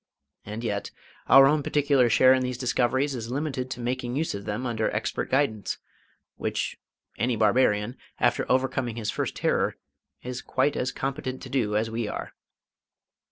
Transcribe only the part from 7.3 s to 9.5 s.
barbarian, after overcoming his first